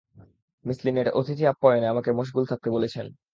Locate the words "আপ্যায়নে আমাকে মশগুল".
1.47-2.43